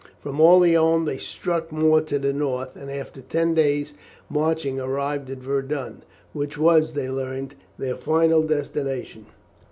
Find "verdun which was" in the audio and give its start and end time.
5.43-6.93